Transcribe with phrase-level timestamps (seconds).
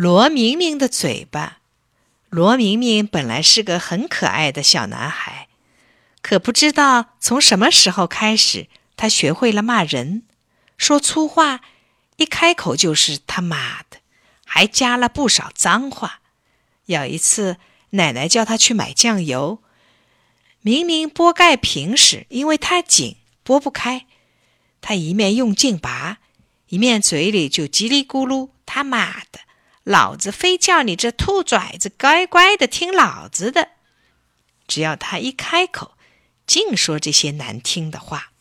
[0.00, 1.58] 罗明明的嘴巴。
[2.30, 5.48] 罗明明本来是个很可爱的小男孩，
[6.22, 10.22] 可不知道从什么时候开始，他学会了骂人，
[10.78, 11.60] 说粗话，
[12.16, 13.98] 一开口就是他妈的，
[14.46, 16.20] 还加了不少脏话。
[16.86, 17.58] 有一次，
[17.90, 19.62] 奶奶叫他去买酱油，
[20.62, 24.06] 明明拨盖瓶时因为太紧拨不开，
[24.80, 26.20] 他一面用劲拔，
[26.68, 29.40] 一面嘴里就叽里咕噜他妈的。
[29.84, 33.70] 老子非叫你这兔崽子乖乖的听老子的！
[34.68, 35.96] 只要他一开口，
[36.46, 38.32] 净说这些难听的话。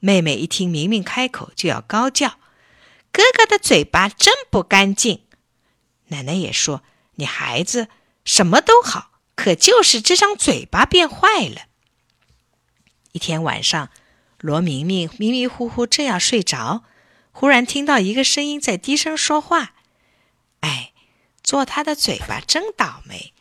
[0.00, 2.38] 妹妹一听明明开口，就要高叫
[3.12, 5.24] ：“哥哥的嘴巴真不干净！”
[6.08, 6.82] 奶奶也说
[7.16, 7.88] ：“你孩子
[8.24, 11.66] 什么都好，可就是这张嘴巴变坏了。”
[13.12, 13.90] 一天晚上，
[14.40, 16.84] 罗明明迷迷糊糊正要睡着，
[17.32, 19.74] 忽然听到一个声音在低声说话。
[20.60, 20.92] 哎，
[21.42, 23.32] 做他的嘴巴真倒霉，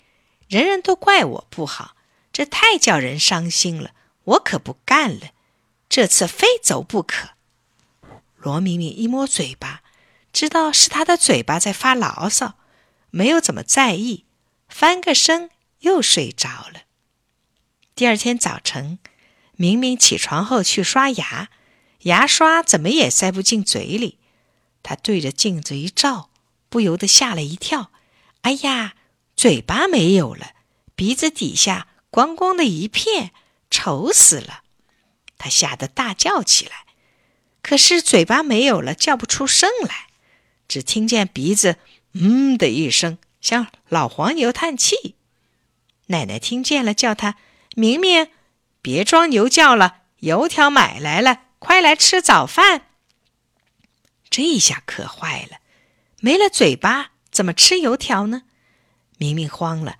[0.47, 1.95] 人人都怪我不好，
[2.31, 3.91] 这太叫人伤心了。
[4.23, 5.31] 我可不干了，
[5.87, 7.29] 这次非走不可。
[8.37, 9.83] 罗明明一摸嘴巴，
[10.33, 12.55] 知道是他的嘴巴在发牢骚，
[13.09, 14.25] 没有怎么在意，
[14.67, 16.81] 翻个身又睡着了。
[17.95, 18.99] 第二天早晨，
[19.53, 21.49] 明明起床后去刷牙，
[22.01, 24.19] 牙刷怎么也塞不进嘴里，
[24.83, 26.29] 他对着镜子一照。
[26.75, 27.89] 不由得吓了一跳，
[28.41, 28.95] 哎呀，
[29.37, 30.51] 嘴巴没有了，
[30.93, 33.31] 鼻子底下光光的一片，
[33.71, 34.63] 丑死了！
[35.37, 36.85] 他吓得大叫起来，
[37.61, 40.07] 可是嘴巴没有了，叫不出声来，
[40.67, 41.77] 只听见鼻子
[42.11, 45.15] “嗯”的一声，像老黄牛叹气。
[46.07, 47.37] 奶奶听见了，叫他
[47.75, 48.27] 明明
[48.81, 52.89] 别装牛叫了，油条买来了，快来吃早饭。
[54.29, 55.59] 这下可坏了。
[56.25, 58.45] 没了嘴巴，怎么吃油条呢？
[59.19, 59.99] 明明慌了，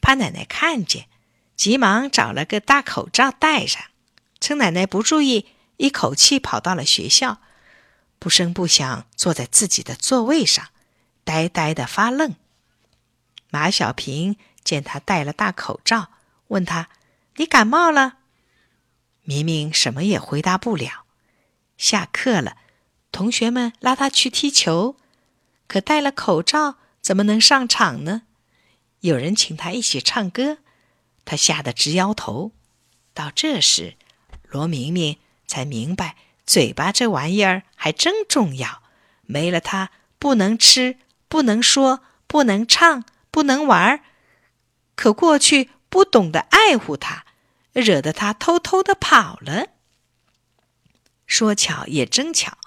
[0.00, 1.06] 怕奶奶看见，
[1.54, 3.80] 急忙找了个大口罩戴上，
[4.40, 5.46] 趁奶奶不注意，
[5.76, 7.40] 一口气跑到了学校，
[8.18, 10.70] 不声不响坐在自己的座位上，
[11.22, 12.34] 呆呆的发愣。
[13.50, 16.08] 马小平见他戴了大口罩，
[16.48, 16.88] 问他
[17.38, 18.18] ：“你感冒了？”
[19.22, 21.04] 明明什么也回答不了。
[21.78, 22.56] 下课了，
[23.12, 24.96] 同学们拉他去踢球。
[25.70, 28.22] 可戴了口罩，怎么能上场呢？
[29.02, 30.58] 有人请他一起唱歌，
[31.24, 32.50] 他吓得直摇头。
[33.14, 33.96] 到这时，
[34.48, 38.82] 罗明明才明白，嘴巴这玩意儿还真重要，
[39.22, 40.98] 没了它，不能吃，
[41.28, 44.02] 不能说，不能唱，不能玩。
[44.96, 47.24] 可过去不懂得爱护它，
[47.72, 49.68] 惹得它偷偷的跑了。
[51.28, 52.58] 说巧也真巧，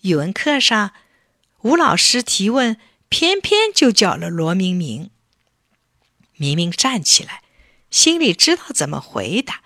[0.00, 0.90] 语文课上。
[1.62, 2.78] 吴老师提问，
[3.08, 5.10] 偏偏就叫了罗明明。
[6.36, 7.42] 明明站起来，
[7.90, 9.62] 心里知道怎么回答，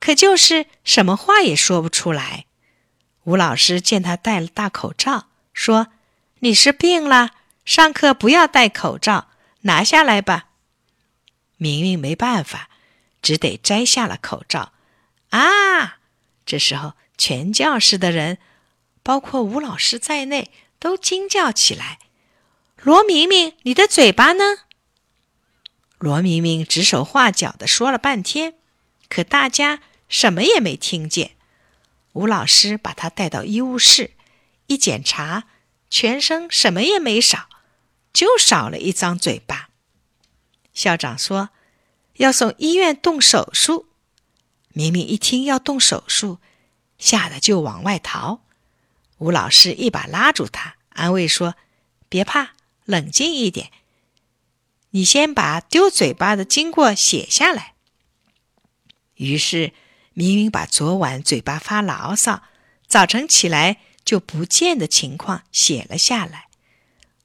[0.00, 2.46] 可就是什么话也说不出来。
[3.24, 5.88] 吴老师见他戴了大口罩，说
[6.40, 7.32] ：“你是病了？
[7.66, 9.28] 上课不要戴口罩，
[9.62, 10.46] 拿下来吧。”
[11.58, 12.70] 明明没办法，
[13.20, 14.72] 只得摘下了口罩。
[15.28, 15.98] 啊！
[16.46, 18.38] 这时候，全教室的人，
[19.02, 20.50] 包括吴老师在内。
[20.78, 21.98] 都惊叫起来
[22.82, 24.44] ：“罗明明，你的嘴巴呢？”
[25.98, 28.54] 罗明明指手画脚的说了半天，
[29.08, 31.32] 可大家什么也没听见。
[32.12, 34.12] 吴老师把他带到医务室，
[34.66, 35.44] 一检查，
[35.90, 37.48] 全身什么也没少，
[38.12, 39.70] 就少了一张嘴巴。
[40.72, 41.50] 校长说
[42.14, 43.86] 要送医院动手术。
[44.68, 46.38] 明明一听要动手术，
[46.98, 48.42] 吓得就往外逃。
[49.18, 51.56] 吴老师一把拉住他，安慰说
[52.08, 52.50] ：“别怕，
[52.84, 53.72] 冷静一点。
[54.90, 57.74] 你先把丢嘴巴的经过写下来。”
[59.16, 59.72] 于是，
[60.14, 62.44] 明明把昨晚嘴巴发牢骚，
[62.86, 66.46] 早晨起来就不见的情况写了下来。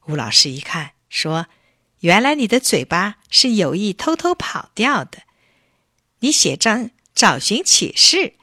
[0.08, 1.46] 吴老师一看，说
[2.02, 5.20] ：“原来你的嘴巴是有意偷偷跑掉的。
[6.20, 8.34] 你写张找寻启事，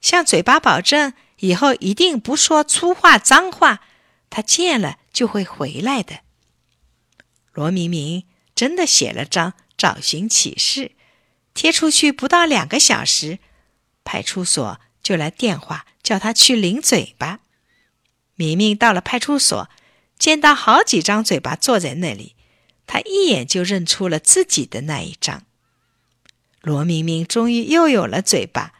[0.00, 3.80] 向嘴巴保证。”以后一定不说粗话脏话，
[4.30, 6.20] 他见了就会回来的。
[7.52, 8.24] 罗明明
[8.54, 10.92] 真的写了张找寻启事，
[11.52, 13.38] 贴出去不到两个小时，
[14.02, 17.40] 派出所就来电话叫他去领嘴巴。
[18.34, 19.68] 明明到了派出所，
[20.18, 22.34] 见到好几张嘴巴坐在那里，
[22.86, 25.44] 他一眼就认出了自己的那一张。
[26.62, 28.72] 罗明明终于又有了嘴巴，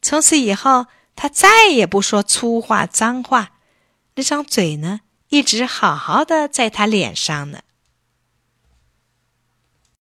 [0.00, 0.86] 从此以后。
[1.22, 3.50] 他再也不说粗话脏话，
[4.14, 7.60] 那张嘴呢，一直好好的在他脸上呢。